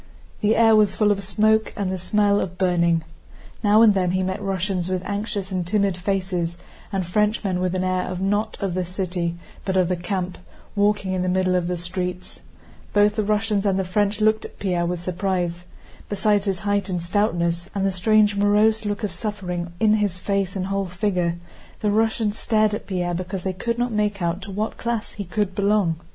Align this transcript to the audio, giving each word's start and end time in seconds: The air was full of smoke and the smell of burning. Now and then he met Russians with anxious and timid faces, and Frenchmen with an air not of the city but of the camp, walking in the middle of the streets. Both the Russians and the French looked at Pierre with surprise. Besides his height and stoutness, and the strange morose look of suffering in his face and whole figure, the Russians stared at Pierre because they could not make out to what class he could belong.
The 0.39 0.55
air 0.55 0.75
was 0.75 0.95
full 0.95 1.11
of 1.11 1.21
smoke 1.23 1.71
and 1.77 1.91
the 1.91 1.99
smell 1.99 2.41
of 2.41 2.57
burning. 2.57 3.03
Now 3.63 3.83
and 3.83 3.93
then 3.93 4.09
he 4.09 4.23
met 4.23 4.41
Russians 4.41 4.89
with 4.89 5.03
anxious 5.05 5.51
and 5.51 5.63
timid 5.63 5.95
faces, 5.95 6.57
and 6.91 7.05
Frenchmen 7.05 7.59
with 7.59 7.75
an 7.75 7.83
air 7.83 8.11
not 8.19 8.57
of 8.61 8.73
the 8.73 8.83
city 8.83 9.35
but 9.63 9.77
of 9.77 9.89
the 9.89 9.95
camp, 9.95 10.39
walking 10.75 11.13
in 11.13 11.21
the 11.21 11.29
middle 11.29 11.53
of 11.53 11.67
the 11.67 11.77
streets. 11.77 12.39
Both 12.93 13.15
the 13.15 13.23
Russians 13.23 13.63
and 13.63 13.77
the 13.77 13.83
French 13.85 14.19
looked 14.19 14.43
at 14.43 14.57
Pierre 14.57 14.87
with 14.87 15.01
surprise. 15.03 15.65
Besides 16.09 16.45
his 16.45 16.59
height 16.61 16.89
and 16.89 16.99
stoutness, 16.99 17.69
and 17.75 17.85
the 17.85 17.91
strange 17.91 18.35
morose 18.35 18.85
look 18.85 19.03
of 19.03 19.11
suffering 19.11 19.71
in 19.79 19.93
his 19.97 20.17
face 20.17 20.55
and 20.55 20.65
whole 20.65 20.87
figure, 20.87 21.35
the 21.81 21.91
Russians 21.91 22.39
stared 22.39 22.73
at 22.73 22.87
Pierre 22.87 23.13
because 23.13 23.43
they 23.43 23.53
could 23.53 23.77
not 23.77 23.91
make 23.91 24.19
out 24.19 24.41
to 24.41 24.49
what 24.51 24.77
class 24.77 25.11
he 25.11 25.25
could 25.25 25.53
belong. 25.53 25.97